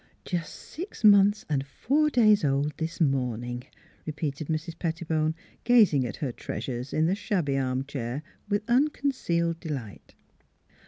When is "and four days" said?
1.47-2.43